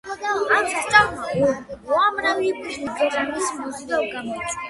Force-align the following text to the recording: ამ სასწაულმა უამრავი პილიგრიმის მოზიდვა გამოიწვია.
ამ 0.59 0.69
სასწაულმა 0.69 1.49
უამრავი 1.91 2.49
პილიგრიმის 2.63 3.51
მოზიდვა 3.59 4.01
გამოიწვია. 4.17 4.57